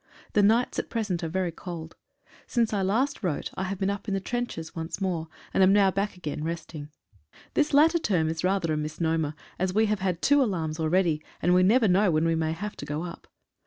[0.33, 1.95] The nights at present are very cold.
[2.47, 5.71] Since I last wrote I have been up in the trenches once more, and am
[5.73, 6.89] now back again resting.
[7.53, 11.53] This latter term is rather a misnomer, as we have had two alarms already, and
[11.53, 13.27] we never know when we may have to go up.